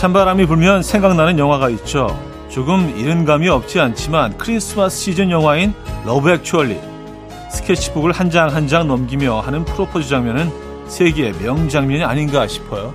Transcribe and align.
찬바람이 0.00 0.46
불면 0.46 0.82
생각나는 0.82 1.38
영화가 1.38 1.68
있죠. 1.68 2.18
조금 2.48 2.94
이른 2.96 3.26
감이 3.26 3.50
없지 3.50 3.78
않지만 3.80 4.38
크리스마스 4.38 4.96
시즌 4.98 5.30
영화인 5.30 5.74
Love 6.06 6.30
Actually 6.30 6.80
스케치북을 7.50 8.12
한 8.12 8.30
장 8.30 8.48
한 8.48 8.66
장 8.66 8.88
넘기며 8.88 9.40
하는 9.40 9.62
프로포즈 9.66 10.08
장면은 10.08 10.50
세계의 10.88 11.34
명장면이 11.42 12.02
아닌가 12.02 12.46
싶어요. 12.46 12.94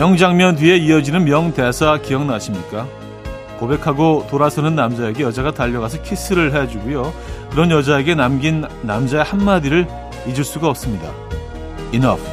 명장면 0.00 0.56
뒤에 0.56 0.78
이어지는 0.78 1.26
명대사 1.26 1.98
기억나십니까? 1.98 2.88
고백하고 3.58 4.26
돌아서는 4.30 4.74
남자에게 4.74 5.22
여자가 5.24 5.52
달려가서 5.52 6.00
키스를 6.00 6.54
해주고요. 6.54 7.12
그런 7.50 7.70
여자에게 7.70 8.14
남긴 8.14 8.64
남자의 8.80 9.24
한마디를 9.24 9.86
잊을 10.26 10.42
수가 10.42 10.70
없습니다. 10.70 11.12
Enough. 11.92 12.26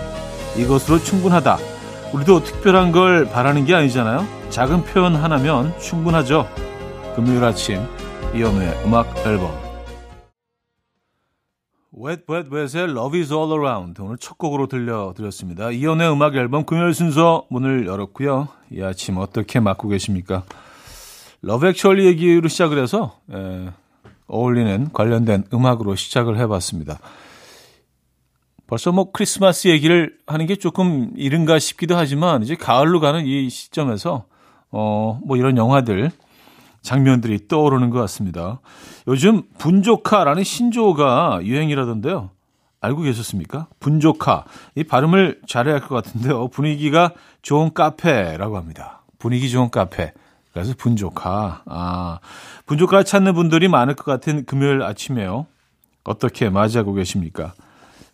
이것으로 0.56 1.00
충분하다. 1.00 1.58
우리도 2.14 2.46
특별한 2.46 2.94
걸 2.94 3.26
바라는 3.30 3.66
게 3.66 3.76
아니잖아요. 3.76 4.26
작은 4.50 4.86
표현 4.86 5.18
하나면 5.18 5.78
충분하죠. 5.78 6.48
금요일 7.18 7.44
아침 7.44 7.86
이연우의 8.34 8.84
음악 8.86 9.14
앨범 9.26 9.67
Wet 12.00 12.24
Wet 12.30 12.50
Wet의 12.54 12.90
Love 12.92 13.20
is 13.20 13.34
All 13.34 13.52
Around 13.52 14.02
오늘 14.02 14.18
첫 14.18 14.38
곡으로 14.38 14.68
들려드렸습니다. 14.68 15.72
이연의 15.72 16.12
음악 16.12 16.36
앨범 16.36 16.66
금요일 16.66 16.94
순서 16.94 17.46
문을 17.50 17.88
열었고요. 17.88 18.50
이 18.72 18.82
아침 18.82 19.18
어떻게 19.18 19.60
맞고 19.60 19.88
계십니까? 19.88 20.44
Love 21.42 21.68
Actually 21.68 22.06
얘기로 22.06 22.48
시작을 22.50 22.82
해서 22.82 23.20
에, 23.34 23.70
어울리는 24.28 24.92
관련된 24.94 25.46
음악으로 25.54 25.96
시작을 25.96 26.38
해봤습니다. 26.38 27.00
벌써 28.68 28.92
뭐 28.92 29.12
크리스마스 29.12 29.70
얘기를 29.70 30.18
하는 30.28 30.46
게 30.46 30.56
조금 30.56 31.12
이른가 31.16 31.58
싶기도 31.58 31.96
하지만 31.96 32.44
이제 32.44 32.56
가을로 32.56 33.00
가는 33.00 33.26
이 33.26 33.50
시점에서 33.50 34.26
어 34.70 35.20
뭐 35.26 35.38
이런 35.38 35.58
영화들 35.58 36.12
장면들이 36.82 37.48
떠오르는 37.48 37.90
것 37.90 38.00
같습니다. 38.02 38.60
요즘 39.08 39.44
분좋카라는 39.58 40.44
신조어가 40.44 41.40
유행이라던데요. 41.44 42.30
알고 42.82 43.02
계셨습니까? 43.02 43.68
분좋카. 43.80 44.46
이 44.76 44.84
발음을 44.84 45.42
잘해야 45.48 45.76
할 45.76 45.82
것 45.82 45.96
같은데요. 45.96 46.48
분위기가 46.50 47.12
좋은 47.42 47.74
카페라고 47.74 48.58
합니다. 48.58 49.02
분위기 49.20 49.50
좋은 49.50 49.70
카페. 49.70 50.14
그래서 50.54 50.74
분조카. 50.78 51.64
아, 51.66 52.20
분조카를 52.66 53.04
찾는 53.04 53.34
분들이 53.34 53.68
많을 53.68 53.96
것 53.96 54.06
같은 54.06 54.46
금요일 54.46 54.82
아침에요. 54.84 55.48
어떻게 56.04 56.50
맞이하고 56.50 56.94
계십니까? 56.94 57.54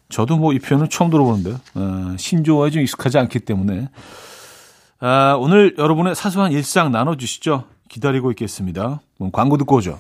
저도 0.10 0.38
뭐 0.38 0.54
이 0.54 0.60
표현은 0.60 0.90
처음 0.90 1.10
들어보는데요. 1.10 1.56
어, 1.76 2.16
신조어에 2.18 2.70
좀 2.72 2.82
익숙하지 2.84 3.18
않기 3.18 3.40
때문에. 3.42 3.90
아, 5.00 5.36
오늘 5.40 5.76
여러분의 5.78 6.16
사소한 6.16 6.52
일상 6.52 6.92
나눠주시죠. 6.92 7.66
기다리고 7.94 8.32
있겠습니다. 8.32 9.02
광고 9.32 9.56
듣고 9.56 9.76
오죠. 9.76 10.00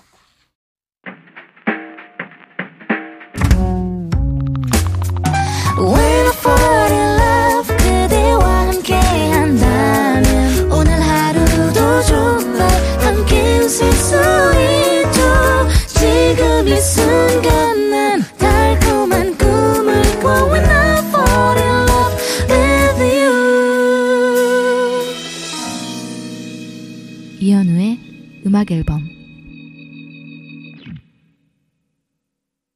음악 28.46 28.72
앨범 28.72 29.02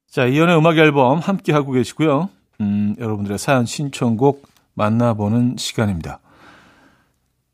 자, 0.08 0.26
이연의 0.26 0.58
음악 0.58 0.78
앨범 0.78 1.18
함께 1.18 1.52
하고 1.52 1.72
계시고요. 1.72 2.30
음, 2.62 2.96
여러분들의 3.00 3.40
사연 3.40 3.66
신청곡 3.66 4.48
만나보는 4.76 5.56
시간입니다. 5.58 6.20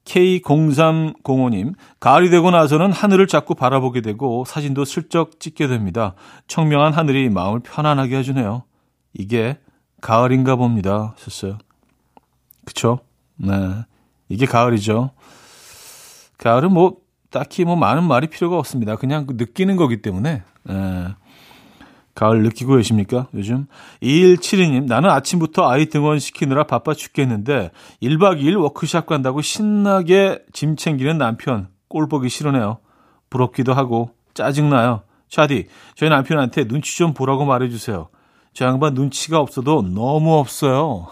K0305님, 0.06 1.76
가을이 2.02 2.30
되고 2.30 2.52
나서는 2.52 2.92
하늘을 2.92 3.28
자꾸 3.28 3.56
바라보게 3.56 4.02
되고 4.02 4.44
사진도 4.46 4.84
슬쩍 4.84 5.40
찍게 5.40 5.68
됩니다. 5.68 6.16
청명한 6.48 6.92
하늘이 6.92 7.30
마음을 7.30 7.62
편안하게 7.62 8.18
해주네요. 8.18 8.64
이게 9.14 9.58
가을인가 10.02 10.58
봅니다. 10.58 11.14
하셨어요. 11.16 11.58
그쵸? 12.66 13.00
네. 13.38 13.54
이게 14.28 14.46
가을이죠. 14.46 15.12
가을은 16.38 16.74
뭐 16.74 17.03
딱히 17.34 17.66
뭐 17.66 17.76
많은 17.76 18.04
말이 18.04 18.28
필요가 18.28 18.58
없습니다. 18.58 18.96
그냥 18.96 19.26
그 19.26 19.34
느끼는 19.36 19.76
거기 19.76 20.02
때문에. 20.02 20.44
예. 20.70 21.16
가을 22.16 22.44
느끼고 22.44 22.76
계십니까? 22.76 23.26
요즘 23.34 23.66
2172님 24.04 24.86
나는 24.86 25.10
아침부터 25.10 25.68
아이 25.68 25.88
등원 25.88 26.20
시키느라 26.20 26.66
바빠 26.66 26.94
죽겠는데 26.94 27.72
1박 28.04 28.40
2일 28.40 28.62
워크샵 28.62 29.08
간다고 29.08 29.42
신나게 29.42 30.44
짐 30.54 30.76
챙기는 30.76 31.18
남편 31.18 31.70
꼴 31.88 32.08
보기 32.08 32.30
싫으네요. 32.30 32.78
부럽기도 33.32 33.74
하고 33.74 34.12
짜증나요. 34.36 35.02
차디 35.28 35.70
저희 35.96 36.12
남편한테 36.12 36.68
눈치 36.68 36.96
좀 36.96 37.16
보라고 37.16 37.46
말해주세요. 37.46 38.10
저 38.54 38.66
양반 38.66 38.94
눈치가 38.94 39.40
없어도 39.40 39.82
너무 39.82 40.38
없어요. 40.38 41.08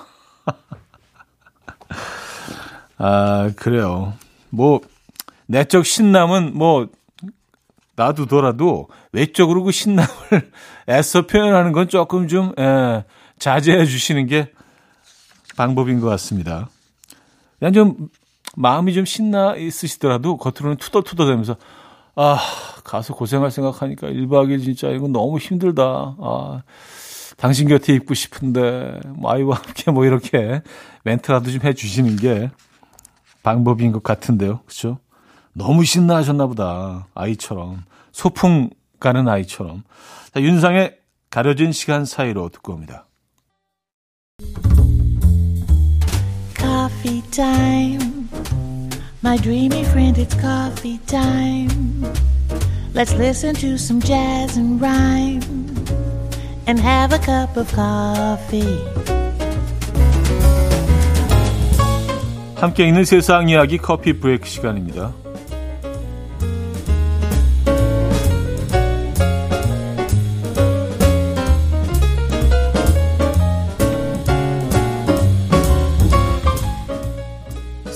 아 2.99 3.49
그래요. 3.55 4.13
뭐 4.51 4.81
내적 5.47 5.85
신남은 5.85 6.57
뭐 6.57 6.88
놔두더라도 7.96 8.88
외적으로 9.12 9.63
그 9.63 9.72
신남을 9.72 10.07
애써 10.90 11.28
표현하는 11.28 11.72
건 11.72 11.88
조금 11.88 12.28
좀 12.28 12.53
예, 12.59 13.03
자제해 13.38 13.85
주시는 13.85 14.28
게 14.28 14.52
방법인 15.56 16.00
것 16.00 16.07
같습니다. 16.07 16.69
그냥 17.59 17.74
좀 17.74 18.09
마음이 18.56 18.94
좀 18.94 19.06
신나 19.06 19.56
있으시더라도 19.56 20.38
겉으로는 20.38 20.78
투덜투덜대면서 20.78 21.56
아 22.16 22.40
가서 22.84 23.13
고생할 23.13 23.52
생각하니까 23.52 24.08
1박 24.08 24.50
2일 24.50 24.63
진짜 24.63 24.90
이건 24.90 25.12
너무 25.12 25.38
힘들다. 25.38 25.84
아 26.19 26.63
당신 27.38 27.68
곁에 27.68 27.94
있고 27.94 28.13
싶은데 28.13 29.00
뭐 29.16 29.31
아이와 29.31 29.58
함께 29.58 29.91
뭐 29.91 30.06
이렇게 30.06 30.62
멘트라도 31.03 31.52
좀 31.52 31.62
해주시는 31.63 32.18
게 32.18 32.52
방법인 33.44 33.91
것 33.91 34.03
같은데요. 34.03 34.59
그렇죠? 34.66 35.00
너무 35.53 35.84
신나하셨나 35.84 36.47
보다. 36.47 37.07
아이처럼. 37.13 37.84
소풍 38.12 38.69
가는 39.00 39.28
아이처럼. 39.28 39.84
자, 40.34 40.41
윤상의 40.41 40.97
가려진 41.29 41.72
시간 41.72 42.06
사이로 42.06 42.50
듣고 42.50 42.73
옵니다. 42.73 43.07
Coffee 46.57 47.22
time. 47.31 48.29
My 49.23 49.37
dreamy 49.37 49.81
friend, 49.81 50.20
it's 50.20 50.35
coffee 50.40 50.99
time. 51.05 52.03
Let's 52.93 53.14
listen 53.14 53.53
to 53.55 53.75
some 53.75 54.02
jazz 54.02 54.58
and 54.58 54.84
rhyme 54.84 55.41
and 56.67 56.79
have 56.79 57.14
a 57.14 57.20
cup 57.20 57.58
of 57.58 57.70
coffee. 57.73 58.84
함께 62.55 62.87
있는 62.87 63.05
세상 63.05 63.49
이야기 63.49 63.78
커피 63.78 64.20
브레이크 64.20 64.47
시간입니다. 64.47 65.14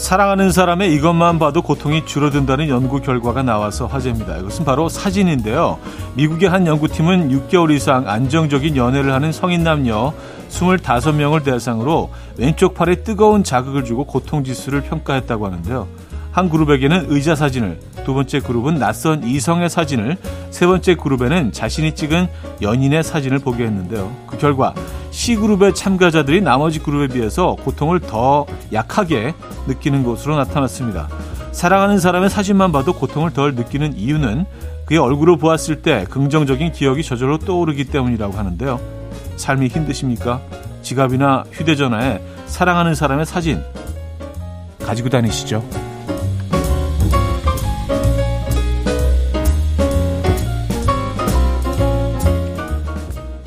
사랑하는 0.05 0.51
사람의 0.51 0.93
이것만 0.93 1.39
봐도 1.39 1.63
고통이 1.63 2.05
줄어든다는 2.05 2.69
연구 2.69 3.01
결과가 3.01 3.41
나와서 3.41 3.87
화제입니다. 3.87 4.37
이것은 4.37 4.63
바로 4.63 4.87
사진인데요. 4.87 5.79
미국의 6.13 6.47
한 6.47 6.67
연구팀은 6.67 7.29
6개월 7.29 7.71
이상 7.71 8.07
안정적인 8.07 8.77
연애를 8.77 9.13
하는 9.13 9.31
성인 9.31 9.63
남녀 9.63 10.13
25명을 10.49 11.43
대상으로 11.43 12.11
왼쪽 12.37 12.75
팔에 12.75 13.01
뜨거운 13.01 13.43
자극을 13.43 13.83
주고 13.83 14.03
고통 14.03 14.43
지수를 14.43 14.81
평가했다고 14.81 15.47
하는데요. 15.47 15.87
한 16.31 16.51
그룹에게는 16.51 17.07
의자 17.09 17.33
사진을, 17.33 17.79
두 18.05 18.13
번째 18.13 18.39
그룹은 18.39 18.75
낯선 18.75 19.23
이성의 19.23 19.69
사진을, 19.69 20.17
세 20.51 20.65
번째 20.65 20.95
그룹에는 20.95 21.51
자신이 21.51 21.95
찍은 21.95 22.27
연인의 22.61 23.03
사진을 23.03 23.39
보게 23.39 23.65
했는데요. 23.65 24.15
그 24.27 24.37
결과 24.37 24.73
C그룹의 25.11 25.73
참가자들이 25.73 26.41
나머지 26.41 26.79
그룹에 26.79 27.13
비해서 27.13 27.55
고통을 27.63 27.99
더 27.99 28.45
약하게 28.71 29.33
느끼는 29.67 30.03
것으로 30.03 30.35
나타났습니다. 30.37 31.09
사랑하는 31.51 31.99
사람의 31.99 32.29
사진만 32.29 32.71
봐도 32.71 32.93
고통을 32.93 33.31
덜 33.31 33.55
느끼는 33.55 33.97
이유는 33.97 34.45
그의 34.85 34.99
얼굴을 34.99 35.37
보았을 35.37 35.81
때 35.81 36.05
긍정적인 36.09 36.73
기억이 36.73 37.01
저절로 37.01 37.39
떠오르기 37.39 37.85
때문이라고 37.85 38.33
하는데요. 38.33 38.79
삶이 39.37 39.67
힘드십니까? 39.67 40.41
지갑이나 40.81 41.45
휴대전화에 41.51 42.21
사랑하는 42.45 42.93
사람의 42.93 43.25
사진 43.25 43.63
가지고 44.85 45.09
다니시죠. 45.09 45.84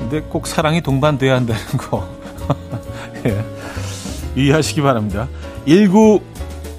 근데 0.09 0.25
꼭 0.27 0.47
사랑이 0.47 0.81
동반돼야 0.81 1.35
한다는 1.35 1.61
거. 1.77 2.09
예. 3.27 3.45
이해하시기 4.35 4.81
바랍니다. 4.81 5.27
19, 5.67 6.19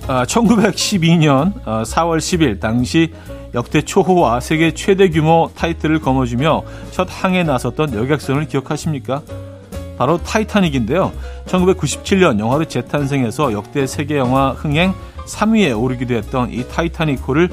아, 0.08 0.24
1912년 0.24 1.52
아, 1.64 1.84
4월 1.84 2.18
10일 2.18 2.58
당시 2.58 3.12
역대 3.54 3.82
초호화 3.82 4.40
세계 4.40 4.74
최대 4.74 5.08
규모 5.10 5.48
타이틀을 5.54 6.00
거머쥐며 6.00 6.62
첫 6.90 7.06
항해에 7.08 7.44
나섰던 7.44 7.94
여객선을 7.94 8.48
기억하십니까? 8.48 9.22
바로 9.96 10.18
타이타닉인데요. 10.18 11.12
1997년 11.46 12.40
영화로 12.40 12.64
재탄생해서 12.64 13.52
역대 13.52 13.86
세계 13.86 14.16
영화 14.16 14.50
흥행 14.50 14.92
3위에 15.26 15.80
오르기도 15.80 16.14
했던 16.14 16.50
이 16.50 16.66
타이타닉호를 16.66 17.48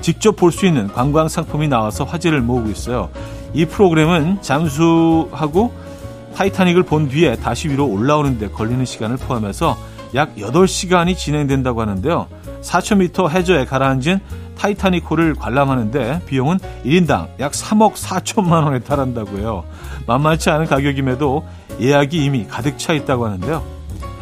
직접 0.00 0.36
볼 0.36 0.52
수 0.52 0.64
있는 0.64 0.86
관광 0.88 1.28
상품이 1.28 1.68
나와서 1.68 2.04
화제를 2.04 2.40
모으고 2.40 2.70
있어요. 2.70 3.10
이 3.54 3.64
프로그램은 3.64 4.42
잠수하고 4.42 5.72
타이타닉을 6.34 6.84
본 6.84 7.08
뒤에 7.08 7.36
다시 7.36 7.68
위로 7.68 7.86
올라오는데 7.86 8.48
걸리는 8.50 8.84
시간을 8.84 9.16
포함해서 9.16 9.76
약 10.14 10.36
8시간이 10.36 11.16
진행된다고 11.16 11.80
하는데요. 11.80 12.28
4,000m 12.62 13.30
해저에 13.30 13.64
가라앉은 13.64 14.20
타이타닉 14.56 15.10
호를 15.10 15.34
관람하는데 15.34 16.22
비용은 16.26 16.58
1인당 16.84 17.28
약 17.40 17.52
3억 17.52 17.94
4천만 17.94 18.64
원에 18.64 18.80
달한다고 18.80 19.38
해요. 19.38 19.64
만만치 20.06 20.50
않은 20.50 20.66
가격임에도 20.66 21.44
예약이 21.80 22.24
이미 22.24 22.46
가득 22.46 22.78
차 22.78 22.92
있다고 22.92 23.26
하는데요. 23.26 23.62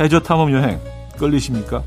해저 0.00 0.20
탐험 0.20 0.52
여행 0.52 0.80
끌리십니까? 1.18 1.82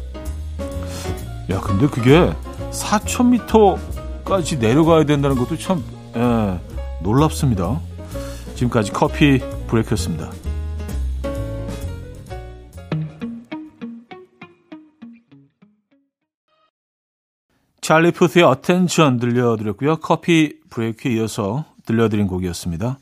야, 1.52 1.60
근데 1.60 1.88
그게 1.88 2.32
4,000m까지 2.72 4.60
내려가야 4.60 5.04
된다는 5.04 5.38
것도 5.38 5.58
참 5.58 5.84
예, 6.16 6.60
놀랍습니다. 7.02 7.80
지금까지 8.56 8.92
Coffee 8.92 9.40
Break였습니다. 9.68 10.32
찰리 17.82 18.12
푸스의 18.12 18.46
Attention 18.46 19.18
들려드렸고요. 19.18 19.96
Coffee 19.98 20.60
Break에 20.70 21.14
이어서 21.14 21.66
들려드린 21.86 22.28
곡이었습니다. 22.28 23.00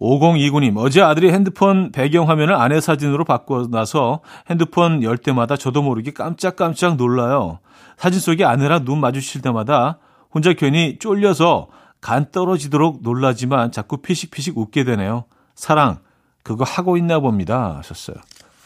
5029님, 0.00 0.76
어제 0.76 1.00
아들이 1.00 1.30
핸드폰 1.30 1.92
배경화면을 1.92 2.54
아내 2.54 2.80
사진으로 2.80 3.24
바꿔 3.24 3.68
놔서 3.70 4.20
핸드폰 4.50 5.02
열 5.04 5.16
때마다 5.16 5.56
저도 5.56 5.80
모르게 5.80 6.10
깜짝깜짝 6.12 6.96
놀라요. 6.96 7.60
사진 7.96 8.20
속에 8.20 8.44
아내랑 8.44 8.84
눈 8.84 9.00
마주칠 9.00 9.42
때마다 9.42 9.98
혼자 10.34 10.52
괜히 10.54 10.98
쫄려서 10.98 11.68
간 12.02 12.30
떨어지도록 12.32 12.98
놀라지만 13.02 13.70
자꾸 13.70 13.98
피식피식 13.98 14.58
웃게 14.58 14.82
되네요. 14.84 15.24
사랑, 15.54 16.00
그거 16.42 16.64
하고 16.64 16.96
있나 16.96 17.20
봅니다. 17.20 17.76
하셨어요. 17.78 18.16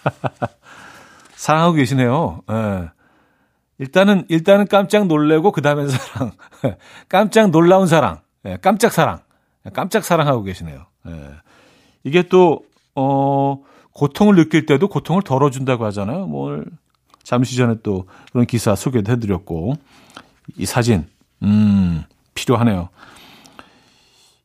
사랑하고 1.37 1.75
계시네요. 1.75 2.41
예. 2.51 2.91
일단은, 3.79 4.25
일단은 4.29 4.67
깜짝 4.69 5.07
놀래고, 5.07 5.53
그 5.53 5.61
다음에 5.61 5.87
사랑. 5.87 6.33
깜짝 7.11 7.51
놀라운 7.51 7.87
사랑. 7.87 8.21
예, 8.47 8.57
깜짝 8.63 8.91
사랑. 8.91 9.21
깜짝 9.75 10.03
사랑하고 10.03 10.43
계시네요. 10.43 10.87
예. 11.07 11.31
이게 12.05 12.23
또, 12.23 12.63
어, 12.95 13.63
고통을 13.93 14.37
느낄 14.37 14.65
때도 14.65 14.89
고통을 14.89 15.21
덜어준다고 15.21 15.85
하잖아요. 15.85 16.27
뭐, 16.27 16.65
잠시 17.23 17.55
전에 17.57 17.75
또 17.83 18.09
그런 18.33 18.47
기사 18.47 18.75
소개도 18.75 19.13
해드렸고, 19.13 19.75
이 20.57 20.65
사진, 20.65 21.07
음, 21.43 22.03
필요하네요. 22.33 22.89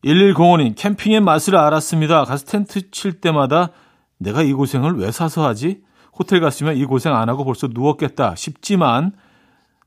1105님, 0.03 0.73
캠핑의 0.75 1.21
맛을 1.21 1.55
알았습니다. 1.55 2.25
가서 2.25 2.45
텐트 2.45 2.89
칠 2.91 3.21
때마다 3.21 3.69
내가 4.17 4.41
이 4.41 4.53
고생을 4.53 4.97
왜 4.97 5.11
사서 5.11 5.45
하지? 5.45 5.81
호텔 6.17 6.39
갔으면 6.39 6.75
이 6.75 6.85
고생 6.85 7.15
안 7.15 7.29
하고 7.29 7.45
벌써 7.45 7.67
누웠겠다 7.67 8.35
싶지만 8.35 9.13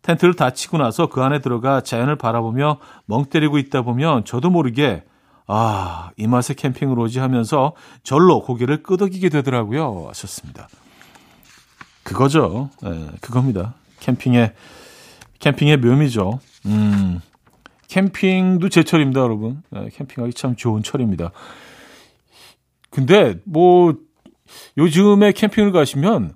텐트를 0.02 0.34
다 0.34 0.50
치고 0.50 0.78
나서 0.78 1.08
그 1.08 1.22
안에 1.22 1.40
들어가 1.40 1.81
자연을 1.81 2.16
바라보며 2.16 2.78
멍 3.06 3.25
때리고 3.25 3.58
있다 3.58 3.82
보면 3.82 4.25
저도 4.25 4.50
모르게 4.50 5.05
아, 5.46 6.11
이 6.16 6.26
맛에 6.26 6.55
캠핑을 6.55 6.99
오지 6.99 7.19
하면서 7.19 7.75
절로 8.02 8.40
고개를 8.43 8.82
끄덕이게 8.82 9.28
되더라고요. 9.28 10.06
하셨습니다. 10.08 10.69
그거죠. 12.02 12.70
네, 12.82 13.08
그겁니다. 13.20 13.75
캠핑의, 14.00 14.52
캠핑의 15.40 15.78
묘미죠. 15.78 16.38
음, 16.66 17.20
캠핑도 17.89 18.69
제철입니다, 18.69 19.21
여러분. 19.21 19.63
네, 19.71 19.89
캠핑하기 19.93 20.35
참 20.35 20.57
좋은 20.57 20.83
철입니다. 20.83 21.31
근데 22.91 23.37
뭐 23.45 23.95
요즘에 24.77 25.33
캠핑을 25.33 25.73
가시면 25.73 26.35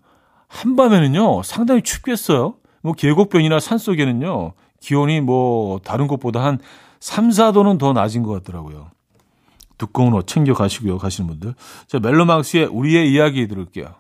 한밤에는요 0.49 1.43
상당히 1.43 1.83
춥겠어요. 1.83 2.57
뭐 2.83 2.93
계곡변이나 2.93 3.61
산 3.61 3.79
속에는요 3.79 4.55
기온이 4.81 5.21
뭐 5.21 5.79
다른 5.85 6.07
곳보다 6.07 6.43
한 6.45 6.59
3, 7.01 7.29
4도는 7.29 7.79
더 7.79 7.93
낮은 7.93 8.23
것 8.23 8.33
같더라고요. 8.33 8.91
두꺼운 9.77 10.13
옷 10.13 10.27
챙겨 10.27 10.55
가시고요, 10.55 10.99
가시는 10.99 11.29
분들. 11.29 11.55
자, 11.87 12.01
멜로망스의 12.01 12.67
우리의 12.67 13.13
이야기 13.13 13.47
들을게요. 13.47 13.95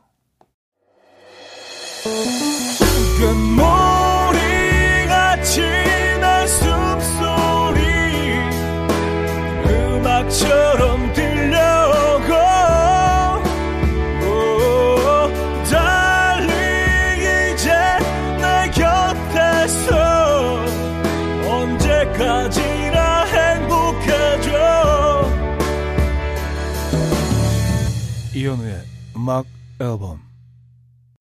음악 29.28 29.44
앨범 29.78 30.22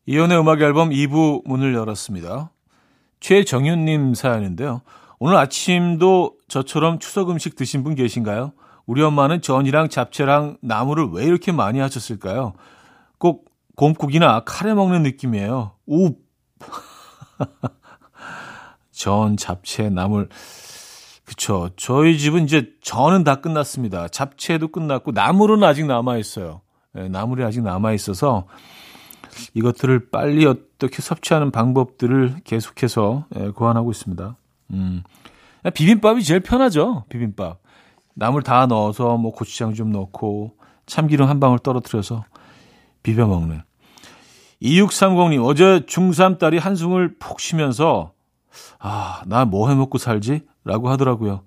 이현우의 0.06 0.40
음악 0.40 0.62
앨범 0.62 0.92
2부 0.92 1.46
문을 1.46 1.76
열었습니다. 1.76 2.52
최정윤님 3.20 4.14
사연인데요. 4.14 4.82
오늘 5.20 5.36
아침도 5.36 6.38
저처럼 6.48 7.00
추석 7.00 7.30
음식 7.30 7.58
드신 7.58 7.84
분 7.84 7.96
계신가요? 7.96 8.54
우리 8.86 9.04
엄마는 9.04 9.42
전이랑 9.42 9.90
잡채랑 9.90 10.60
나물을 10.62 11.10
왜 11.12 11.26
이렇게 11.26 11.52
많이 11.52 11.80
하셨을까요? 11.80 12.54
꼭 13.18 13.52
곰국이나 13.76 14.46
카레 14.46 14.74
먹는 14.74 15.04
느낌이에요. 15.04 15.74
우! 15.88 16.16
전, 18.92 19.36
잡채, 19.36 19.90
나물. 19.90 20.30
그쵸. 21.26 21.72
저희 21.76 22.18
집은 22.18 22.46
이제 22.46 22.72
전은 22.82 23.26
다 23.26 23.42
끝났습니다. 23.42 24.08
잡채도 24.08 24.70
끝났고, 24.70 25.12
나물은 25.12 25.62
아직 25.66 25.86
남아있어요. 25.86 26.62
네, 26.94 27.10
나물이 27.10 27.44
아직 27.44 27.62
남아 27.62 27.94
있어서 27.94 28.46
이것들을 29.54 30.10
빨리 30.10 30.46
어떻게 30.46 31.02
섭취하는 31.02 31.52
방법들을 31.52 32.38
계속해서 32.44 33.26
예, 33.38 33.50
고안하고 33.50 33.92
있습니다. 33.92 34.36
음. 34.72 35.04
비빔밥이 35.74 36.24
제일 36.24 36.40
편하죠. 36.40 37.06
비빔밥. 37.10 37.60
나물 38.16 38.42
다 38.42 38.66
넣어서 38.66 39.18
뭐 39.18 39.32
고추장 39.32 39.74
좀 39.74 39.92
넣고 39.92 40.56
참기름 40.86 41.28
한 41.28 41.40
방울 41.40 41.60
떨어뜨려서 41.60 42.24
비벼 43.04 43.28
먹는. 43.28 43.62
2630님, 44.62 45.46
어제 45.46 45.82
중3 45.86 46.40
딸이 46.40 46.58
한숨을 46.58 47.18
푹 47.20 47.40
쉬면서, 47.40 48.14
아, 48.80 49.22
나 49.28 49.46
뭐 49.46 49.70
해 49.70 49.76
먹고 49.76 50.00
살지? 50.00 50.42
라고 50.64 50.90
하더라고요. 50.90 51.44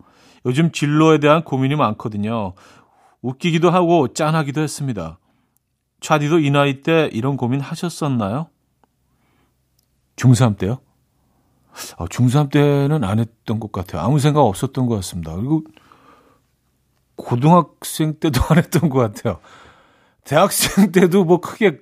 요즘 0.46 0.70
진로에 0.70 1.18
대한 1.18 1.42
고민이 1.42 1.74
많거든요. 1.74 2.52
웃기기도 3.20 3.70
하고 3.70 4.08
짠하기도 4.08 4.60
했습니다. 4.60 5.18
차디도 6.00 6.40
이 6.40 6.50
나이 6.50 6.82
때 6.82 7.08
이런 7.12 7.36
고민 7.36 7.60
하셨었나요? 7.60 8.48
중3 10.16 10.58
때요? 10.58 10.78
어, 11.98 12.06
중3 12.06 12.50
때는 12.50 13.04
안 13.04 13.18
했던 13.18 13.60
것 13.60 13.72
같아요. 13.72 14.02
아무 14.02 14.18
생각 14.18 14.42
없었던 14.42 14.86
것 14.86 14.96
같습니다. 14.96 15.34
그리고 15.34 15.64
고등학생 17.16 18.14
때도 18.18 18.40
안 18.48 18.58
했던 18.58 18.88
것 18.88 18.98
같아요. 18.98 19.40
대학생 20.24 20.92
때도 20.92 21.24
뭐 21.24 21.40
크게 21.40 21.80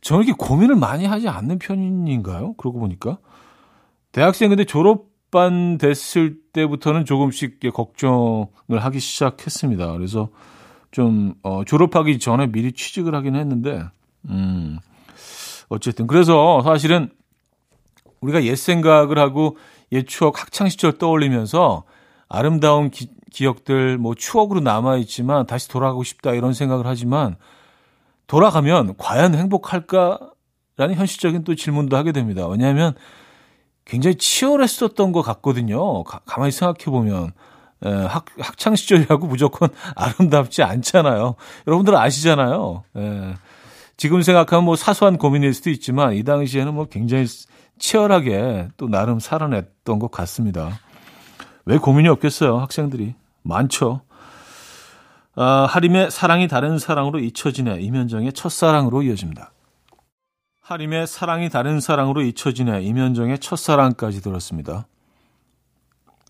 저는 0.00 0.24
이렇게 0.24 0.36
고민을 0.38 0.76
많이 0.76 1.04
하지 1.04 1.28
않는 1.28 1.58
편인가요? 1.58 2.54
그러고 2.54 2.78
보니까 2.78 3.18
대학생 4.12 4.48
근데 4.48 4.64
졸업반 4.64 5.76
됐을 5.78 6.38
때부터는 6.52 7.04
조금씩 7.04 7.60
걱정을 7.72 8.78
하기 8.78 9.00
시작했습니다. 9.00 9.92
그래서 9.92 10.30
좀 10.96 11.34
어, 11.42 11.62
졸업하기 11.62 12.18
전에 12.18 12.46
미리 12.46 12.72
취직을 12.72 13.14
하긴 13.14 13.36
했는데 13.36 13.84
음 14.30 14.78
어쨌든 15.68 16.06
그래서 16.06 16.62
사실은 16.62 17.10
우리가 18.22 18.44
옛 18.44 18.56
생각을 18.56 19.18
하고 19.18 19.58
옛 19.92 20.06
추억 20.06 20.40
학창 20.40 20.70
시절 20.70 20.96
떠올리면서 20.96 21.84
아름다운 22.30 22.88
기, 22.88 23.10
기억들 23.30 23.98
뭐 23.98 24.14
추억으로 24.14 24.60
남아 24.60 24.96
있지만 25.00 25.46
다시 25.46 25.68
돌아가고 25.68 26.02
싶다 26.02 26.32
이런 26.32 26.54
생각을 26.54 26.86
하지만 26.86 27.36
돌아가면 28.26 28.94
과연 28.96 29.34
행복할까라는 29.34 30.94
현실적인 30.94 31.44
또 31.44 31.54
질문도 31.54 31.94
하게 31.94 32.12
됩니다. 32.12 32.48
왜냐하면 32.48 32.94
굉장히 33.84 34.16
치열했었던 34.16 35.12
것 35.12 35.20
같거든요. 35.20 36.04
가, 36.04 36.22
만히 36.38 36.52
생각해 36.52 36.86
보면 36.86 37.26
예, 37.26 37.32
학, 37.82 38.26
학창 38.38 38.74
시절이라고 38.74 39.26
무조건 39.26 39.68
아름답지 39.94 40.62
않잖아요. 40.62 41.34
여러분들 41.66 41.94
아시잖아요. 41.96 42.84
예. 42.96 43.34
지금 43.96 44.22
생각하면 44.22 44.64
뭐 44.64 44.76
사소한 44.76 45.16
고민일 45.16 45.54
수도 45.54 45.70
있지만 45.70 46.14
이 46.14 46.22
당시에는 46.22 46.74
뭐 46.74 46.86
굉장히 46.86 47.26
치열하게 47.78 48.68
또 48.76 48.88
나름 48.88 49.18
살아냈던 49.18 49.98
것 49.98 50.10
같습니다. 50.10 50.78
왜 51.64 51.78
고민이 51.78 52.08
없겠어요, 52.08 52.58
학생들이. 52.58 53.14
많죠. 53.42 54.02
아, 55.34 55.66
하림의 55.68 56.10
사랑이 56.10 56.48
다른 56.48 56.78
사랑으로 56.78 57.18
잊혀지네. 57.18 57.80
이면정의 57.80 58.32
첫사랑으로 58.32 59.02
이어집니다. 59.02 59.52
하림의 60.62 61.06
사랑이 61.06 61.48
다른 61.50 61.80
사랑으로 61.80 62.22
잊혀지네. 62.22 62.82
이면정의 62.82 63.38
첫사랑까지 63.38 64.22
들었습니다. 64.22 64.86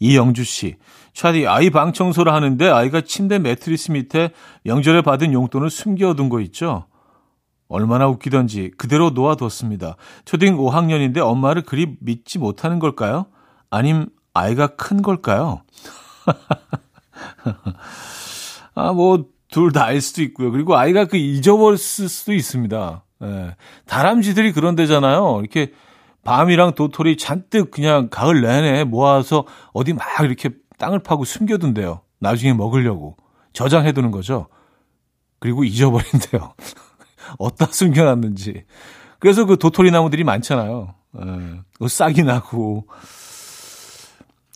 이영주 0.01 0.45
씨. 0.45 0.77
차디, 1.13 1.47
아이 1.47 1.71
방 1.71 1.93
청소를 1.93 2.33
하는데 2.33 2.69
아이가 2.69 3.01
침대 3.01 3.39
매트리스 3.39 3.93
밑에 3.93 4.31
명절에 4.65 5.03
받은 5.03 5.33
용돈을 5.33 5.71
숨겨둔 5.71 6.29
거 6.29 6.41
있죠? 6.41 6.87
얼마나 7.69 8.07
웃기던지 8.07 8.71
그대로 8.77 9.11
놓아뒀습니다. 9.11 9.97
초등 10.25 10.57
5학년인데 10.57 11.19
엄마를 11.19 11.63
그리 11.63 11.97
믿지 12.01 12.39
못하는 12.39 12.79
걸까요? 12.79 13.27
아님 13.71 14.07
아이가 14.35 14.69
큰 14.69 15.03
걸까요? 15.03 15.63
아, 18.75 18.93
뭐, 18.93 19.25
둘 19.51 19.73
다일 19.73 20.03
수도 20.03 20.23
있고요. 20.23 20.51
그리고 20.51 20.77
아이가 20.77 21.07
그 21.07 21.17
잊어버릴 21.17 21.79
수도 21.79 22.35
있습니다. 22.35 23.03
예. 23.23 23.57
다람쥐들이 23.87 24.53
그런 24.53 24.77
데잖아요. 24.77 25.39
이렇게 25.41 25.73
밤이랑 26.27 26.75
도토리 26.75 27.17
잔뜩 27.17 27.71
그냥 27.71 28.09
가을 28.11 28.43
내내 28.43 28.85
모아서 28.85 29.47
어디 29.73 29.93
막 29.93 30.07
이렇게 30.23 30.51
땅을 30.79 30.99
파고 31.01 31.25
숨겨둔대요. 31.25 32.01
나중에 32.19 32.53
먹으려고. 32.53 33.17
저장해두는 33.53 34.11
거죠. 34.11 34.49
그리고 35.39 35.65
잊어버린대요. 35.65 36.55
어디다 37.39 37.67
숨겨놨는지. 37.67 38.65
그래서 39.19 39.45
그 39.47 39.57
도토리 39.57 39.91
나무들이 39.91 40.25
많잖아요. 40.25 40.95
예, 41.19 41.89
싹이 41.89 42.23
나고. 42.23 42.87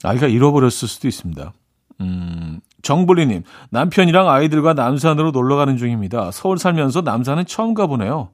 아이가 0.02 0.26
잃어버렸을 0.26 0.88
수도 0.88 1.08
있습니다. 1.08 1.52
음, 2.00 2.60
정블리님, 2.82 3.42
남편이랑 3.70 4.28
아이들과 4.28 4.72
남산으로 4.72 5.30
놀러 5.30 5.56
가는 5.56 5.76
중입니다. 5.76 6.30
서울 6.30 6.58
살면서 6.58 7.02
남산은 7.02 7.46
처음 7.46 7.74
가보네요. 7.74 8.30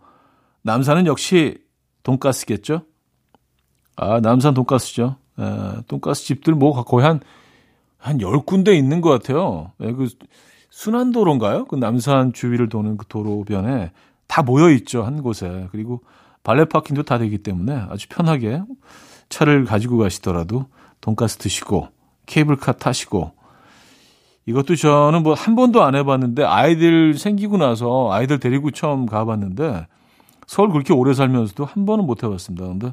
남산은 0.62 1.06
역시 1.06 1.58
돈가스겠죠? 2.02 2.82
아, 3.96 4.20
남산 4.20 4.54
돈가스죠. 4.54 5.16
에, 5.38 5.82
돈가스 5.88 6.24
집들 6.24 6.54
뭐 6.54 6.84
거의 6.84 7.06
한, 7.06 7.20
한 7.98 8.18
10군데 8.18 8.76
있는 8.76 9.00
것 9.00 9.10
같아요. 9.10 9.72
에, 9.80 9.92
그, 9.92 10.08
순환도로인가요? 10.70 11.64
그 11.66 11.76
남산 11.76 12.32
주위를 12.32 12.68
도는 12.68 12.98
그 12.98 13.06
도로변에 13.06 13.92
다 14.26 14.42
모여 14.42 14.70
있죠 14.72 15.04
한 15.04 15.22
곳에 15.22 15.68
그리고 15.72 16.02
발레 16.42 16.66
파킹도 16.66 17.04
다 17.04 17.16
되기 17.16 17.38
때문에 17.38 17.86
아주 17.88 18.08
편하게 18.10 18.62
차를 19.30 19.64
가지고 19.64 19.96
가시더라도 19.98 20.66
돈가스 21.00 21.38
드시고 21.38 21.88
케이블카 22.26 22.72
타시고 22.72 23.32
이것도 24.44 24.76
저는 24.76 25.22
뭐 25.22 25.34
한 25.34 25.56
번도 25.56 25.82
안 25.82 25.94
해봤는데 25.94 26.44
아이들 26.44 27.14
생기고 27.14 27.56
나서 27.56 28.10
아이들 28.12 28.38
데리고 28.38 28.70
처음 28.70 29.06
가봤는데 29.06 29.86
서울 30.46 30.70
그렇게 30.70 30.92
오래 30.92 31.14
살면서도 31.14 31.64
한 31.64 31.86
번은 31.86 32.04
못 32.04 32.22
해봤습니다. 32.22 32.66
근데 32.66 32.92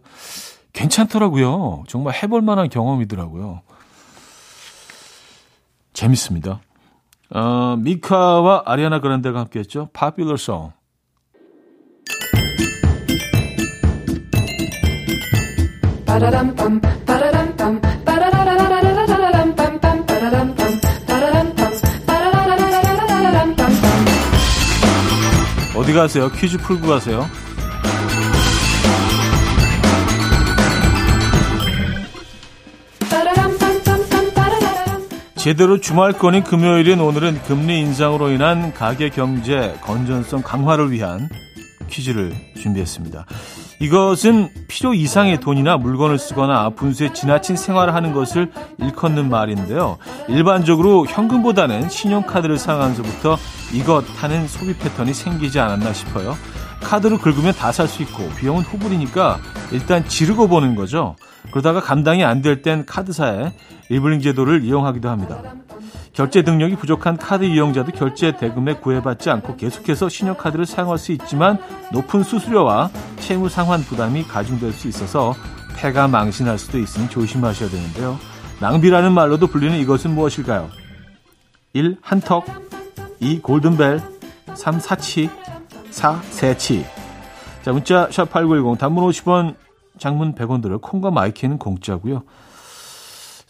괜찮더라고요. 0.73 1.83
정말 1.87 2.15
해볼 2.15 2.41
만한 2.41 2.69
경험이더라고요. 2.69 3.61
재밌습니다. 5.93 6.59
어, 7.29 7.75
미카와 7.79 8.63
아리아나 8.65 8.99
그란데가 8.99 9.39
함께했죠. 9.39 9.89
Popular 9.93 10.35
Song. 10.35 10.73
어디 25.75 25.91
가세요? 25.93 26.29
퀴즈 26.31 26.57
풀고 26.57 26.87
가세요. 26.87 27.25
제대로 35.43 35.77
주말권인 35.77 36.43
금요일인 36.43 37.01
오늘은 37.01 37.41
금리 37.43 37.77
인상으로 37.81 38.29
인한 38.29 38.73
가계 38.73 39.09
경제 39.09 39.75
건전성 39.81 40.41
강화를 40.41 40.89
위한 40.93 41.27
퀴즈를 41.89 42.33
준비했습니다. 42.61 43.25
이것은 43.81 44.47
필요 44.69 44.93
이상의 44.93 45.41
돈이나 45.41 45.75
물건을 45.75 46.17
쓰거나 46.17 46.69
분수에 46.69 47.11
지나친 47.11 47.57
생활을 47.57 47.93
하는 47.93 48.13
것을 48.13 48.53
일컫는 48.77 49.27
말인데요. 49.29 49.97
일반적으로 50.29 51.05
현금보다는 51.07 51.89
신용카드를 51.89 52.57
사용하면서부터 52.57 53.37
이것 53.73 54.05
하는 54.23 54.47
소비 54.47 54.73
패턴이 54.77 55.13
생기지 55.13 55.59
않았나 55.59 55.91
싶어요. 55.91 56.37
카드로 56.81 57.17
긁으면 57.17 57.53
다 57.53 57.73
살 57.73 57.89
수 57.89 58.01
있고 58.03 58.29
비용은 58.37 58.63
후불이니까 58.63 59.39
일단 59.73 60.07
지르고 60.07 60.47
보는 60.47 60.75
거죠. 60.75 61.17
그러다가 61.51 61.81
감당이 61.81 62.23
안 62.23 62.41
될 62.41 62.61
땐 62.61 62.85
카드사에 62.85 63.51
리블링 63.93 64.21
제도를 64.21 64.63
이용하기도 64.63 65.07
합니다. 65.07 65.41
결제 66.13 66.41
능력이 66.41 66.75
부족한 66.75 67.17
카드 67.17 67.43
이용자도 67.43 67.91
결제 67.91 68.35
대금에 68.35 68.75
구애받지 68.75 69.29
않고 69.29 69.55
계속해서 69.55 70.09
신용카드를 70.09 70.65
사용할 70.65 70.97
수 70.97 71.11
있지만 71.11 71.59
높은 71.91 72.23
수수료와 72.23 72.89
채무 73.19 73.49
상환 73.49 73.81
부담이 73.81 74.23
가중될 74.23 74.73
수 74.73 74.87
있어서 74.87 75.33
폐가 75.75 76.07
망신할 76.07 76.57
수도 76.57 76.79
있으니 76.79 77.07
조심하셔야 77.09 77.69
되는데요. 77.69 78.17
낭비라는 78.59 79.11
말로도 79.11 79.47
불리는 79.47 79.77
이것은 79.79 80.13
무엇일까요? 80.15 80.69
1. 81.73 81.97
한턱 82.01 82.45
2. 83.19 83.39
골든벨 83.41 84.01
3. 84.55 84.79
사치 84.79 85.29
4. 85.89 86.19
세치 86.29 86.85
자 87.63 87.71
문자 87.71 88.07
샵8910 88.09 88.77
단문 88.77 89.07
50원 89.09 89.55
장문 89.97 90.35
100원 90.35 90.61
들어 90.61 90.79
콩과 90.79 91.11
마이K는 91.11 91.57
공짜고요. 91.59 92.23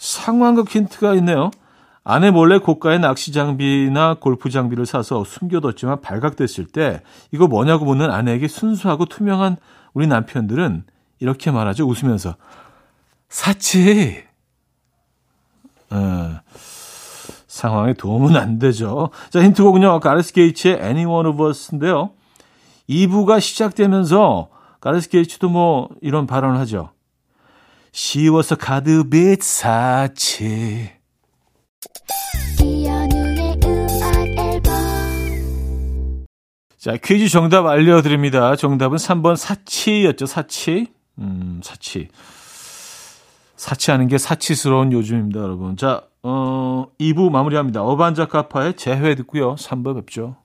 상황극 0.04 0.70
힌트가 0.70 1.16
있네요. 1.16 1.50
아내 2.04 2.30
몰래 2.30 2.58
고가의 2.58 3.00
낚시 3.00 3.32
장비나 3.32 4.16
골프 4.16 4.50
장비를 4.50 4.86
사서 4.86 5.24
숨겨뒀지만 5.24 6.02
발각됐을 6.02 6.66
때 6.66 7.02
이거 7.32 7.48
뭐냐고 7.48 7.86
묻는 7.86 8.12
아내에게 8.12 8.50
순수하고 8.50 9.06
투명한 9.06 9.56
우리 9.94 10.08
남편들은 10.08 10.84
이렇게 11.20 11.52
말하죠. 11.52 11.88
웃으면서 11.88 12.36
사치. 13.30 14.26
어, 15.90 16.40
상황에 17.48 17.94
도움은 17.94 18.36
안 18.36 18.60
되죠. 18.60 19.10
자, 19.30 19.42
힌트곡은요. 19.42 20.02
가레스 20.02 20.34
게이츠의 20.34 20.80
Anyone 20.82 21.30
of 21.30 21.42
Us인데요. 21.42 22.12
2부가 22.90 23.40
시작되면서 23.40 24.50
가레스 24.82 25.08
게이츠도 25.08 25.48
뭐 25.48 25.88
이런 26.02 26.28
발언을 26.28 26.60
하죠. 26.60 26.90
She 27.96 28.28
was 28.28 28.52
a 28.52 28.58
카드빛 28.58 29.44
사치. 29.44 30.90
자, 36.80 36.98
퀴즈 36.98 37.30
정답 37.30 37.68
알려드립니다. 37.68 38.56
정답은 38.56 38.98
3번 38.98 39.36
사치였죠, 39.36 40.26
사치. 40.26 40.88
음, 41.20 41.62
사치. 41.64 42.08
사치하는 43.56 44.08
게 44.08 44.18
사치스러운 44.18 44.92
요즘입니다, 44.92 45.40
여러분. 45.40 45.78
자, 45.78 46.02
어, 46.24 46.88
2부 47.00 47.30
마무리합니다. 47.30 47.84
어반자카파의 47.84 48.76
재회 48.76 49.14
듣고요. 49.14 49.54
3부 49.54 49.96
뵙죠. 49.98 50.38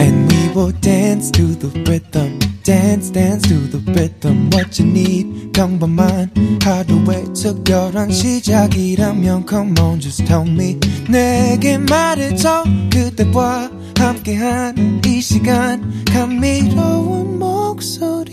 And 0.00 0.34
we 0.34 0.48
will 0.56 0.72
dance 0.80 1.30
to 1.30 1.56
the 1.56 1.70
rhythm. 1.84 2.53
Dance 2.64 3.12
dance 3.12 3.46
to 3.46 3.68
the 3.68 3.78
rhythm 3.92 4.48
what 4.50 4.82
you 4.82 4.90
need 4.90 5.52
평범한 5.52 6.32
하루의 6.62 7.24
특별한 7.34 8.10
시작이라면 8.10 9.46
come 9.46 9.78
on 9.78 10.00
just 10.00 10.24
tell 10.24 10.48
me 10.48 10.80
내게 11.08 11.76
말해줘 11.76 12.64
그대와 12.90 13.70
함께한 13.98 15.02
이 15.06 15.20
시간 15.20 16.04
감미로운 16.06 17.38
목소리 17.38 18.24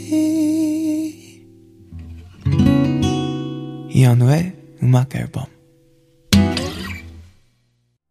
이현우의 3.90 4.56
음악 4.82 5.14
앨범 5.16 5.46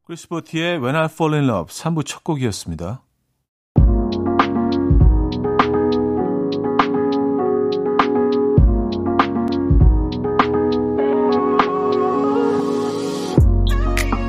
크리스포티의 0.05 0.83
When 0.83 0.97
I 0.97 1.07
Fall 1.07 1.35
in 1.35 1.49
Love 1.49 1.73
3부 1.73 2.05
첫 2.05 2.25
곡이었습니다. 2.25 3.05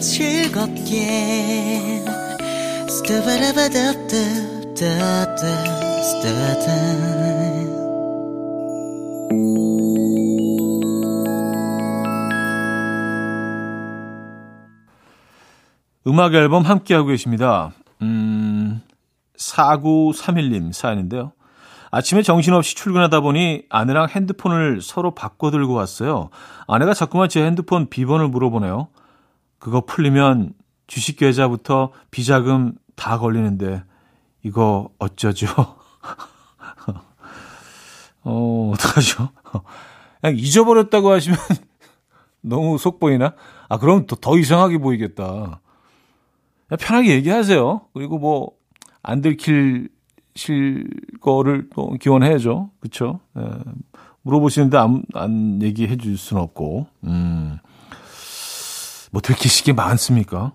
즐겁게 0.00 1.02
음악 16.06 16.34
앨범 16.34 16.62
함께하고 16.62 17.08
계십니다. 17.08 17.72
음, 18.00 18.80
4931님 19.38 20.72
사연인데요. 20.72 21.32
아침에 21.90 22.22
정신없이 22.22 22.74
출근하다 22.74 23.20
보니 23.20 23.64
아내랑 23.68 24.08
핸드폰을 24.08 24.80
서로 24.80 25.14
바꿔 25.14 25.50
들고 25.50 25.74
왔어요. 25.74 26.30
아내가 26.66 26.94
자꾸만 26.94 27.28
제 27.28 27.44
핸드폰 27.44 27.90
비번을 27.90 28.28
물어보네요. 28.28 28.88
그거 29.62 29.82
풀리면 29.82 30.54
주식 30.88 31.16
계좌부터 31.16 31.92
비자금 32.10 32.74
다 32.96 33.16
걸리는데 33.18 33.84
이거 34.42 34.90
어쩌죠? 34.98 35.46
어, 38.24 38.72
어떡하죠? 38.74 39.28
그냥 40.20 40.36
잊어버렸다고 40.36 41.12
하시면 41.12 41.38
너무 42.42 42.76
속 42.76 42.98
보이나? 42.98 43.36
아, 43.68 43.78
그럼 43.78 44.06
더, 44.06 44.16
더 44.16 44.36
이상하게 44.36 44.78
보이겠다. 44.78 45.60
편하게 46.80 47.10
얘기하세요. 47.12 47.82
그리고 47.94 48.18
뭐, 48.18 48.50
안 49.00 49.20
들킬 49.20 49.90
실 50.34 50.90
거를 51.20 51.68
또 51.72 51.92
기원해야죠. 52.00 52.70
그쵸? 52.80 53.20
예, 53.38 53.42
물어보시는데 54.22 54.76
안, 54.76 55.04
안 55.14 55.62
얘기해 55.62 55.98
줄 55.98 56.16
수는 56.16 56.42
없고, 56.42 56.88
음. 57.04 57.60
뭐 59.12 59.20
들키시기 59.20 59.74
많습니까? 59.74 60.52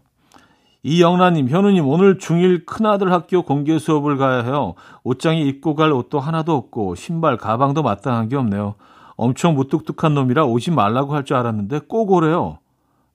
이영란님, 0.83 1.49
현우님, 1.49 1.87
오늘 1.87 2.17
중1 2.17 2.65
큰아들 2.65 3.11
학교 3.11 3.43
공개 3.43 3.77
수업을 3.77 4.17
가야 4.17 4.43
해요. 4.43 4.73
옷장에 5.03 5.41
입고 5.41 5.75
갈 5.75 5.91
옷도 5.91 6.19
하나도 6.19 6.55
없고, 6.55 6.95
신발, 6.95 7.37
가방도 7.37 7.83
마땅한 7.83 8.29
게 8.29 8.35
없네요. 8.35 8.75
엄청 9.15 9.53
무뚝뚝한 9.55 10.13
놈이라 10.13 10.45
오지 10.45 10.71
말라고 10.71 11.13
할 11.13 11.23
줄 11.23 11.37
알았는데 11.37 11.81
꼭 11.87 12.11
오래요. 12.11 12.59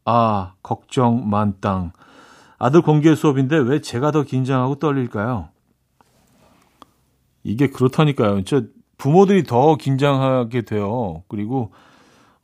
아, 0.04 0.52
걱정 0.62 1.28
만땅. 1.28 1.92
아들 2.58 2.82
공개 2.82 3.14
수업인데 3.14 3.56
왜 3.58 3.80
제가 3.80 4.10
더 4.12 4.22
긴장하고 4.22 4.76
떨릴까요? 4.76 5.48
이게 7.44 7.68
그렇다니까요. 7.68 8.44
저 8.44 8.62
부모들이 8.98 9.44
더 9.44 9.76
긴장하게 9.76 10.62
돼요. 10.62 11.22
그리고 11.28 11.72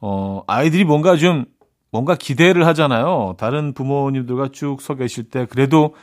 어 0.00 0.42
아이들이 0.46 0.84
뭔가 0.84 1.16
좀 1.16 1.44
뭔가 1.90 2.14
기대를 2.16 2.66
하잖아요. 2.66 3.34
다른 3.38 3.72
부모님들과 3.72 4.48
쭉 4.52 4.80
서 4.80 4.94
계실 4.94 5.24
때 5.24 5.46
그래도 5.46 5.94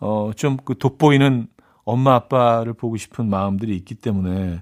어, 0.00 0.30
좀 0.36 0.56
그 0.64 0.76
돋보이는 0.78 1.46
엄마 1.84 2.14
아빠를 2.14 2.72
보고 2.72 2.96
싶은 2.96 3.28
마음들이 3.28 3.76
있기 3.76 3.94
때문에 3.96 4.60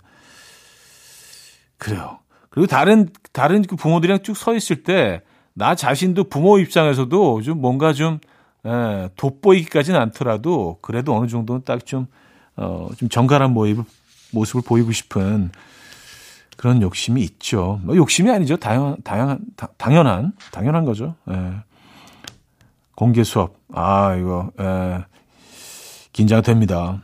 그래요. 1.78 2.18
그리고 2.50 2.66
다른 2.66 3.08
다른 3.32 3.62
그 3.62 3.76
부모들이랑 3.76 4.22
쭉 4.22 4.36
서 4.36 4.54
있을 4.54 4.82
때 4.82 5.22
나 5.54 5.74
자신도 5.74 6.24
부모 6.24 6.58
입장에서도 6.58 7.42
좀 7.42 7.60
뭔가 7.60 7.92
좀 7.92 8.18
예, 8.66 9.10
돋보이기까지는 9.16 10.00
않더라도 10.00 10.78
그래도 10.80 11.14
어느 11.14 11.26
정도는 11.26 11.62
딱 11.64 11.84
좀 11.84 12.06
어, 12.56 12.88
좀 12.96 13.08
정갈한 13.08 13.52
모습을, 13.52 13.84
모습을 14.32 14.62
보이고 14.66 14.92
싶은 14.92 15.50
그런 16.56 16.82
욕심이 16.82 17.22
있죠. 17.22 17.80
뭐 17.82 17.96
욕심이 17.96 18.30
아니죠. 18.30 18.56
당연, 18.56 18.96
당연, 19.02 19.40
당연한, 19.78 20.32
당연한 20.52 20.84
거죠. 20.84 21.16
예. 21.30 21.54
공개 22.94 23.24
수업. 23.24 23.56
아, 23.72 24.14
이거, 24.14 24.52
예. 24.60 25.04
긴장됩니다. 26.12 27.02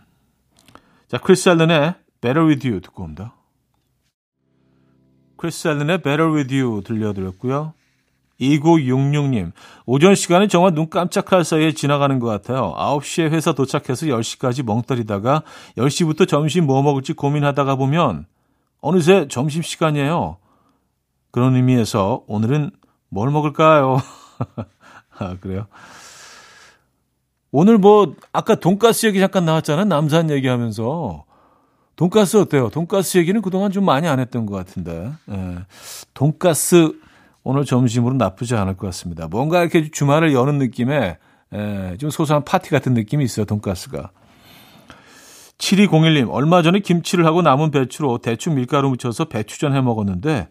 자, 1.08 1.18
크리스 1.18 1.48
알렌의 1.48 1.94
Better 2.20 2.46
With 2.46 2.68
You 2.68 2.80
듣고 2.82 3.04
옵니다. 3.04 3.34
크리스 5.36 5.68
알렌의 5.68 6.02
Better 6.02 6.32
With 6.32 6.54
You 6.54 6.82
들려드렸고요. 6.82 7.72
2966님, 8.40 9.52
오전 9.84 10.14
시간은 10.14 10.48
정말 10.48 10.72
눈 10.72 10.88
깜짝할 10.88 11.44
사이에 11.44 11.72
지나가는 11.72 12.18
것 12.20 12.28
같아요. 12.28 12.74
9시에 12.76 13.30
회사 13.32 13.52
도착해서 13.52 14.06
10시까지 14.06 14.64
멍 14.64 14.82
때리다가 14.82 15.42
10시부터 15.76 16.28
점심 16.28 16.66
뭐 16.66 16.82
먹을지 16.82 17.14
고민하다가 17.14 17.74
보면 17.76 18.26
어느새 18.80 19.28
점심시간이에요. 19.28 20.36
그런 21.30 21.56
의미에서 21.56 22.24
오늘은 22.26 22.70
뭘 23.08 23.30
먹을까요? 23.30 24.00
아, 25.18 25.36
그래요? 25.40 25.66
오늘 27.50 27.78
뭐, 27.78 28.14
아까 28.32 28.54
돈가스 28.54 29.06
얘기 29.06 29.20
잠깐 29.20 29.44
나왔잖아요. 29.44 29.86
남산 29.86 30.30
얘기하면서. 30.30 31.24
돈가스 31.96 32.36
어때요? 32.36 32.68
돈가스 32.68 33.18
얘기는 33.18 33.40
그동안 33.42 33.72
좀 33.72 33.84
많이 33.84 34.06
안 34.06 34.20
했던 34.20 34.46
것 34.46 34.54
같은데. 34.54 35.10
예. 35.30 35.58
돈가스 36.14 36.92
오늘 37.42 37.64
점심으로 37.64 38.14
나쁘지 38.14 38.54
않을 38.54 38.76
것 38.76 38.86
같습니다. 38.88 39.26
뭔가 39.26 39.62
이렇게 39.62 39.90
주말을 39.90 40.32
여는 40.32 40.58
느낌에 40.58 41.18
예, 41.54 41.96
좀 41.98 42.10
소소한 42.10 42.44
파티 42.44 42.70
같은 42.70 42.92
느낌이 42.94 43.24
있어요. 43.24 43.46
돈가스가. 43.46 44.10
7201님, 45.58 46.28
얼마 46.30 46.62
전에 46.62 46.80
김치를 46.80 47.26
하고 47.26 47.42
남은 47.42 47.70
배추로 47.70 48.18
대충 48.18 48.54
밀가루 48.54 48.88
묻혀서 48.90 49.26
배추전 49.26 49.74
해 49.74 49.80
먹었는데, 49.80 50.48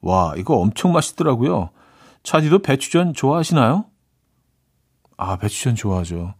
와, 0.00 0.34
이거 0.36 0.56
엄청 0.56 0.92
맛있더라고요. 0.92 1.70
차디도 2.22 2.60
배추전 2.60 3.14
좋아하시나요? 3.14 3.86
아, 5.16 5.36
배추전 5.36 5.74
좋아하죠. 5.74 6.34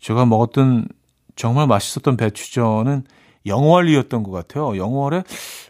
제가 0.00 0.26
먹었던 0.26 0.88
정말 1.36 1.66
맛있었던 1.66 2.16
배추전은 2.16 3.04
영월이었던 3.46 4.22
것 4.22 4.30
같아요. 4.30 4.76
영월에 4.76 5.22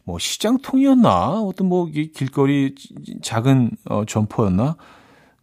뭐 0.04 0.18
시장통이었나? 0.18 1.42
어떤 1.42 1.68
뭐 1.68 1.86
길거리 1.86 2.74
작은 3.22 3.70
어, 3.88 4.04
점포였나? 4.04 4.76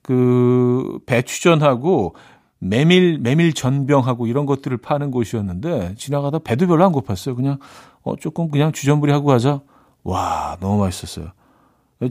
그 0.02 1.00
배추전하고 1.06 2.16
메밀 2.60 3.20
메밀 3.20 3.54
전병하고 3.54 4.28
이런 4.28 4.46
것들을 4.46 4.78
파는 4.78 5.12
곳이었는데 5.12 5.96
지나가다 5.98 6.40
배도 6.40 6.68
별로 6.68 6.86
안 6.86 6.92
고팠어요. 6.92 7.36
그냥 7.36 7.60
어 8.02 8.16
조금 8.16 8.50
그냥 8.50 8.72
주전부리 8.72 9.12
하고 9.12 9.28
가자. 9.28 9.62
와 10.04 10.58
너무 10.60 10.80
맛있었어요. 10.80 11.32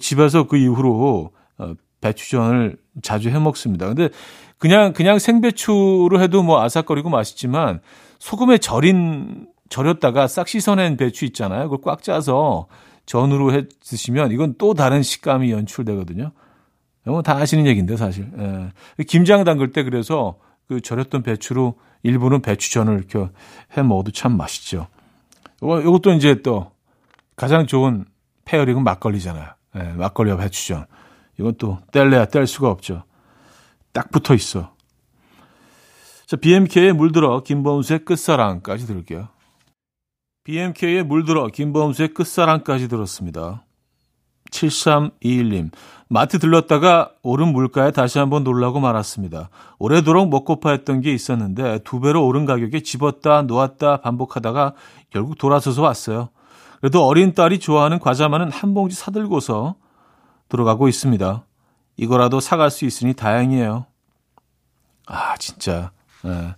집에서 0.01 0.47
그 0.47 0.57
이후로 0.57 1.31
어, 1.59 1.73
배추전을 2.01 2.77
자주 3.03 3.31
해 3.31 3.39
먹습니다. 3.39 3.87
근데 3.87 4.11
그냥 4.59 4.93
그냥 4.93 5.19
생배추로 5.19 6.21
해도 6.21 6.43
뭐 6.43 6.61
아삭거리고 6.63 7.09
맛있지만 7.11 7.81
소금에 8.19 8.59
절인 8.59 9.49
절였다가 9.69 10.29
싹 10.29 10.49
씻어낸 10.49 10.97
배추 10.97 11.25
있잖아요. 11.27 11.65
그걸 11.65 11.79
꽉 11.83 12.03
짜서 12.03 12.67
전으로 13.07 13.53
해 13.53 13.65
드시면 13.81 14.33
이건 14.33 14.55
또 14.59 14.75
다른 14.75 15.03
식감이 15.03 15.51
연출되거든요. 15.51 16.33
뭐다 17.13 17.37
아시는 17.37 17.67
얘기인데 17.67 17.97
사실. 17.97 18.31
예. 18.39 19.05
김장 19.05 19.45
담글 19.45 19.73
때 19.73 19.83
그래서 19.83 20.39
그 20.69 20.81
절였던 20.81 21.23
배추로 21.23 21.79
일부는 22.03 22.43
배추전을 22.43 22.99
이렇게 22.99 23.31
해 23.77 23.83
먹어도 23.83 24.11
참 24.11 24.37
맛있죠. 24.37 24.89
요거, 25.63 25.83
요것도 25.83 26.13
이제 26.13 26.43
또 26.43 26.73
가장 27.37 27.67
좋은 27.67 28.05
페어링은 28.45 28.83
막걸리잖아요. 28.85 29.49
예, 29.77 29.83
막걸리와 29.83 30.37
배추전. 30.39 30.87
이건 31.39 31.55
또 31.59 31.79
뗄래야 31.93 32.27
뗄 32.27 32.47
수가 32.47 32.71
없죠. 32.71 33.05
딱 33.93 34.11
붙어 34.11 34.35
있어. 34.35 34.75
자, 36.27 36.37
BMK의 36.37 36.93
물들어 36.93 37.43
김범수의 37.43 38.05
끝사랑까지 38.05 38.87
들을게요. 38.87 39.29
BMK의 40.45 41.05
물들어 41.05 41.49
김범수의 41.49 42.15
끝사랑까지 42.15 42.89
들었습니다. 42.89 43.66
7321님, 44.51 45.71
마트 46.09 46.39
들렀다가 46.39 47.11
오른 47.23 47.49
물가에 47.49 47.91
다시 47.91 48.19
한번 48.19 48.45
놀라고 48.45 48.81
말았습니다. 48.81 49.51
오래도록 49.79 50.29
먹고파 50.29 50.71
했던 50.71 51.01
게 51.01 51.13
있었는데 51.13 51.81
두 51.85 52.01
배로 52.01 52.25
오른 52.27 52.47
가격에 52.47 52.81
집었다 52.81 53.43
놓았다 53.43 54.01
반복하다가 54.03 54.75
결국 55.11 55.37
돌아서서 55.39 55.83
왔어요. 55.83 56.29
그래도 56.81 57.05
어린 57.05 57.35
딸이 57.35 57.59
좋아하는 57.59 57.99
과자만은 57.99 58.53
한 58.53 58.75
봉지 58.75 58.95
사들고서 58.95 59.75
들어가고 60.49 60.89
있습니다. 60.89 61.45
이거라도 61.97 62.39
사갈 62.41 62.71
수 62.71 62.85
있으니 62.85 63.15
다행이에요. 63.15 63.87
아, 65.07 65.37
진짜. 65.39 65.91
네. 66.23 66.55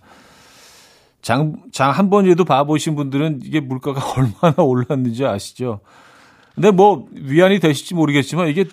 장, 1.21 1.55
장 1.71 1.91
한 1.91 2.09
번이라도 2.09 2.45
봐보신 2.45 2.95
분들은 2.95 3.41
이게 3.43 3.59
물가가 3.59 4.01
얼마나 4.15 4.63
올랐는지 4.63 5.25
아시죠? 5.25 5.79
근데 6.59 6.71
뭐 6.71 7.05
위안이 7.13 7.61
되실지 7.61 7.95
모르겠지만 7.95 8.49
이게 8.49 8.65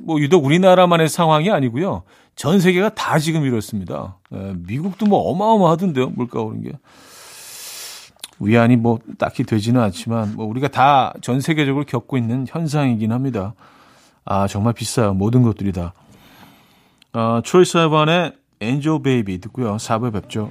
뭐 0.00 0.18
유독 0.18 0.44
우리나라만의 0.44 1.08
상황이 1.08 1.52
아니고요. 1.52 2.02
전 2.34 2.58
세계가 2.58 2.96
다 2.96 3.20
지금 3.20 3.44
이렇습니다. 3.44 4.18
예, 4.34 4.54
미국도 4.56 5.06
뭐 5.06 5.20
어마어마하던데요. 5.30 6.10
물가 6.16 6.40
오른 6.42 6.62
게. 6.62 6.72
위안이 8.40 8.74
뭐 8.74 8.98
딱히 9.18 9.44
되지는 9.44 9.80
않지만 9.80 10.34
뭐 10.34 10.46
우리가 10.46 10.66
다 10.66 11.12
전 11.22 11.40
세계적으로 11.40 11.84
겪고 11.84 12.16
있는 12.16 12.44
현상이긴 12.48 13.12
합니다. 13.12 13.54
아, 14.24 14.48
정말 14.48 14.72
비싸요. 14.72 15.14
모든 15.14 15.42
것들이 15.42 15.70
다. 15.70 15.94
어, 17.12 17.40
트로이 17.44 17.64
사이번의 17.64 18.32
Angel 18.60 19.02
Baby 19.02 19.40
듣고요. 19.42 19.76
4부에 19.76 20.12
뵙죠. 20.12 20.50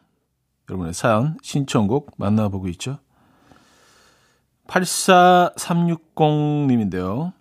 여러분의 0.71 0.93
사연, 0.93 1.37
신청곡 1.41 2.11
만나보고 2.17 2.69
있죠. 2.69 2.99
84360님인데요. 4.67 7.33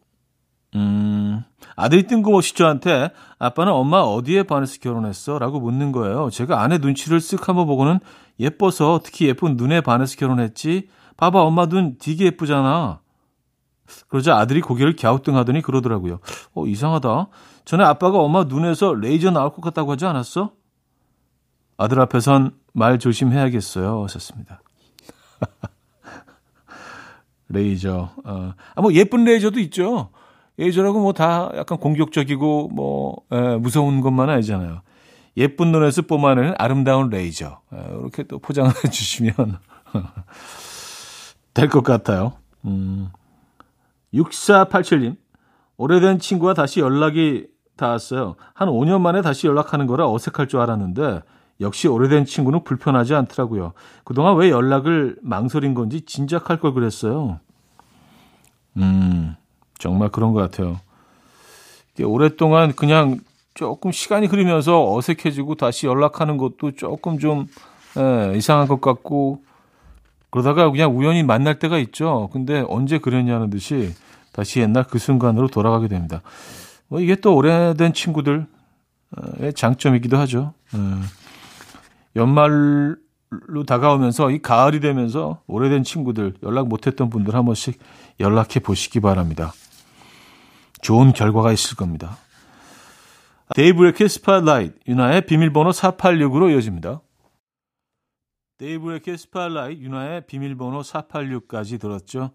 음, 0.74 1.44
아들이 1.76 2.08
뜬금없이 2.08 2.54
저한테 2.54 3.10
아빠는 3.38 3.72
엄마 3.72 4.00
어디에 4.00 4.42
반해서 4.42 4.78
결혼했어? 4.80 5.38
라고 5.38 5.60
묻는 5.60 5.92
거예요. 5.92 6.28
제가 6.30 6.60
아내 6.60 6.78
눈치를 6.78 7.18
쓱 7.18 7.44
한번 7.44 7.66
보고는 7.66 8.00
예뻐서 8.40 8.98
특히 9.02 9.28
예쁜 9.28 9.56
눈에 9.56 9.80
반해서 9.80 10.16
결혼했지. 10.16 10.88
봐봐, 11.16 11.40
엄마 11.40 11.66
눈 11.66 11.96
되게 11.98 12.26
예쁘잖아. 12.26 13.00
그러자 14.08 14.36
아들이 14.36 14.60
고개를 14.60 14.96
갸우뚱하더니 14.96 15.62
그러더라고요. 15.62 16.18
어, 16.54 16.66
이상하다. 16.66 17.28
전에 17.64 17.84
아빠가 17.84 18.18
엄마 18.18 18.42
눈에서 18.44 18.94
레이저 18.94 19.30
나올 19.30 19.52
것 19.52 19.60
같다고 19.60 19.92
하지 19.92 20.06
않았어? 20.06 20.52
아들 21.80 21.98
앞에선 22.00 22.52
말 22.74 22.98
조심해야겠어요. 22.98 24.02
하셨습니다. 24.04 24.60
레이저. 27.48 28.10
어. 28.24 28.52
아, 28.74 28.82
뭐 28.82 28.92
예쁜 28.92 29.24
레이저도 29.24 29.58
있죠. 29.60 30.10
레이저라고 30.56 31.00
뭐 31.00 31.12
다 31.12 31.50
약간 31.56 31.78
공격적이고 31.78 32.68
뭐 32.68 33.16
에, 33.32 33.56
무서운 33.56 34.00
것만 34.02 34.28
아니잖아요. 34.30 34.82
예쁜 35.36 35.72
눈에서 35.72 36.02
뿜어내는 36.02 36.54
아름다운 36.58 37.08
레이저. 37.08 37.60
에, 37.72 37.78
이렇게 37.88 38.22
또 38.24 38.38
포장해 38.38 38.72
주시면 38.92 39.58
될 41.54 41.68
것 41.68 41.82
같아요. 41.82 42.34
음. 42.66 43.08
6487님. 44.14 45.16
오래된 45.78 46.18
친구와 46.18 46.52
다시 46.54 46.80
연락이 46.80 47.46
닿았어요. 47.76 48.36
한 48.54 48.68
5년 48.68 49.00
만에 49.00 49.22
다시 49.22 49.46
연락하는 49.46 49.86
거라 49.86 50.08
어색할 50.10 50.46
줄 50.46 50.60
알았는데 50.60 51.22
역시 51.60 51.88
오래된 51.88 52.24
친구는 52.24 52.64
불편하지 52.64 53.14
않더라고요. 53.14 53.72
그동안 54.04 54.36
왜 54.36 54.50
연락을 54.50 55.16
망설인 55.22 55.74
건지 55.74 56.00
진작할 56.02 56.58
걸 56.58 56.72
그랬어요. 56.72 57.40
음, 58.76 59.36
정말 59.78 60.08
그런 60.08 60.32
것 60.32 60.40
같아요. 60.40 60.80
오랫동안 62.02 62.72
그냥 62.74 63.18
조금 63.52 63.92
시간이 63.92 64.26
흐르면서 64.26 64.94
어색해지고 64.94 65.56
다시 65.56 65.86
연락하는 65.86 66.38
것도 66.38 66.72
조금 66.72 67.18
좀 67.18 67.46
예, 67.98 68.36
이상한 68.36 68.68
것 68.68 68.80
같고 68.80 69.42
그러다가 70.30 70.70
그냥 70.70 70.96
우연히 70.96 71.22
만날 71.22 71.58
때가 71.58 71.78
있죠. 71.78 72.30
근데 72.32 72.64
언제 72.68 72.98
그랬냐는 72.98 73.50
듯이 73.50 73.92
다시 74.32 74.60
옛날 74.60 74.84
그 74.84 74.98
순간으로 74.98 75.48
돌아가게 75.48 75.88
됩니다. 75.88 76.22
뭐 76.88 77.00
이게 77.00 77.16
또 77.16 77.34
오래된 77.34 77.92
친구들의 77.92 78.46
장점이기도 79.54 80.16
하죠. 80.18 80.54
예. 80.74 80.78
연말 82.16 82.96
다가오면서 83.66 84.30
이 84.30 84.40
가을이 84.40 84.80
되면서 84.80 85.42
오래된 85.46 85.84
친구들 85.84 86.34
연락 86.42 86.68
못했던 86.68 87.10
분들 87.10 87.34
한 87.34 87.44
번씩 87.44 87.78
연락해 88.18 88.60
보시기 88.60 89.00
바랍니다. 89.00 89.52
좋은 90.82 91.12
결과가 91.12 91.52
있을 91.52 91.76
겁니다. 91.76 92.16
데이브레이크의 93.54 94.08
Spotlight, 94.08 94.78
윤하의 94.86 95.26
비밀번호 95.26 95.70
486으로 95.70 96.50
이어집니다. 96.52 97.00
데이브레이크의 98.58 99.18
Spotlight, 99.18 99.80
윤하의 99.80 100.26
비밀번호 100.26 100.80
486까지 100.80 101.80
들었죠. 101.80 102.30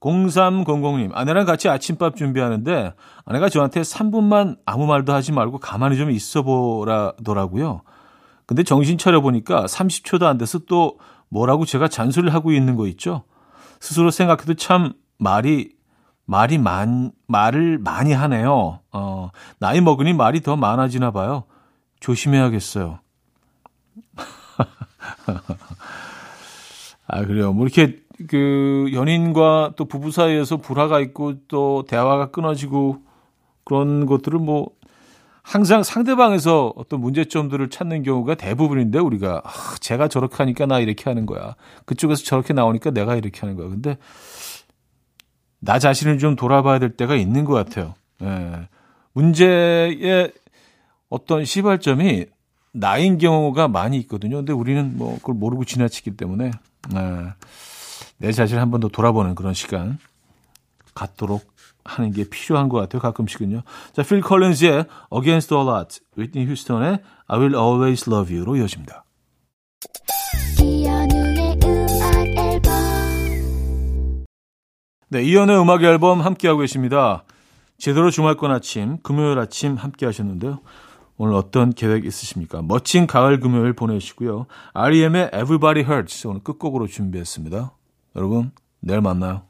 0300님, 0.00 1.12
아내랑 1.14 1.46
같이 1.46 1.68
아침밥 1.68 2.16
준비하는데 2.16 2.94
아내가 3.24 3.48
저한테 3.48 3.80
3분만 3.80 4.58
아무 4.66 4.86
말도 4.86 5.12
하지 5.14 5.32
말고 5.32 5.58
가만히 5.58 5.96
좀 5.96 6.10
있어 6.10 6.42
보라더라고요. 6.42 7.82
근데 8.46 8.62
정신 8.62 8.98
차려보니까 8.98 9.64
30초도 9.66 10.24
안 10.24 10.38
돼서 10.38 10.58
또 10.60 10.98
뭐라고 11.28 11.64
제가 11.64 11.88
잔소리를 11.88 12.32
하고 12.32 12.52
있는 12.52 12.76
거 12.76 12.86
있죠? 12.88 13.24
스스로 13.80 14.10
생각해도 14.10 14.54
참 14.54 14.92
말이, 15.18 15.72
말이 16.26 16.58
많, 16.58 17.12
말을 17.26 17.78
많이 17.78 18.12
하네요. 18.12 18.80
어, 18.92 19.30
나이 19.58 19.80
먹으니 19.80 20.12
말이 20.12 20.42
더 20.42 20.56
많아지나 20.56 21.10
봐요. 21.10 21.44
조심해야겠어요. 22.00 22.98
아, 27.06 27.24
그래요. 27.24 27.52
뭐 27.52 27.66
이렇게 27.66 27.98
그 28.28 28.90
연인과 28.92 29.72
또 29.76 29.84
부부 29.86 30.10
사이에서 30.10 30.58
불화가 30.58 31.00
있고 31.00 31.34
또 31.48 31.84
대화가 31.88 32.30
끊어지고 32.30 33.02
그런 33.64 34.06
것들을 34.06 34.38
뭐 34.38 34.70
항상 35.44 35.82
상대방에서 35.82 36.72
어떤 36.74 37.00
문제점들을 37.00 37.68
찾는 37.68 38.02
경우가 38.02 38.34
대부분인데 38.34 38.98
우리가 38.98 39.42
아, 39.44 39.50
제가 39.78 40.08
저렇게 40.08 40.36
하니까 40.38 40.64
나 40.64 40.80
이렇게 40.80 41.04
하는 41.04 41.26
거야. 41.26 41.54
그쪽에서 41.84 42.24
저렇게 42.24 42.54
나오니까 42.54 42.90
내가 42.92 43.14
이렇게 43.14 43.40
하는 43.40 43.54
거야. 43.54 43.68
근데 43.68 43.98
나 45.60 45.78
자신을 45.78 46.18
좀 46.18 46.34
돌아봐야 46.34 46.78
될 46.78 46.96
때가 46.96 47.14
있는 47.14 47.44
것 47.44 47.52
같아요. 47.52 47.94
예. 48.22 48.68
문제의 49.12 50.32
어떤 51.10 51.44
시발점이 51.44 52.24
나인 52.72 53.18
경우가 53.18 53.68
많이 53.68 53.98
있거든요. 53.98 54.36
근데 54.36 54.52
우리는 54.54 54.96
뭐 54.96 55.16
그걸 55.18 55.34
모르고 55.34 55.64
지나치기 55.66 56.16
때문에 56.16 56.52
예. 56.94 57.24
내 58.16 58.32
자신을 58.32 58.62
한 58.62 58.70
번 58.70 58.80
더 58.80 58.88
돌아보는 58.88 59.34
그런 59.34 59.52
시간 59.52 59.98
갖도록 60.94 61.44
하는 61.84 62.12
게 62.12 62.24
필요한 62.28 62.68
것 62.68 62.78
같아요. 62.78 63.00
가끔씩은요. 63.00 63.62
자, 63.92 64.02
필 64.02 64.20
컬린즈의 64.20 64.86
Against 65.14 65.54
All 65.54 65.68
Odds, 65.68 66.00
위트니 66.16 66.46
휴스턴의 66.46 67.00
I 67.26 67.38
Will 67.38 67.54
Always 67.54 68.08
Love 68.10 68.34
You로 68.34 68.56
이어집니다. 68.56 69.04
네, 75.08 75.22
이연의 75.22 75.60
음악 75.60 75.84
앨범 75.84 76.22
함께하고 76.22 76.60
계십니다. 76.60 77.24
제대로 77.78 78.10
주말권 78.10 78.50
아침, 78.50 78.98
금요일 79.02 79.38
아침 79.38 79.76
함께 79.76 80.06
하셨는데요. 80.06 80.60
오늘 81.16 81.34
어떤 81.34 81.72
계획 81.72 82.04
있으십니까? 82.04 82.62
멋진 82.62 83.06
가을 83.06 83.38
금요일 83.38 83.74
보내시고요. 83.74 84.46
REM의 84.72 85.26
Everybody 85.26 85.84
Hurts 85.84 86.26
오늘 86.26 86.42
끝곡으로 86.42 86.88
준비했습니다. 86.88 87.72
여러분, 88.16 88.50
내일 88.80 89.00
만나요. 89.00 89.42